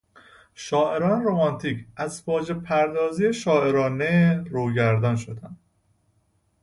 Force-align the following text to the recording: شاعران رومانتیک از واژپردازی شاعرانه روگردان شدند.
شاعران 0.55 1.23
رومانتیک 1.23 1.85
از 1.95 2.23
واژپردازی 2.27 3.33
شاعرانه 3.33 4.43
روگردان 4.43 5.15
شدند. 5.15 5.57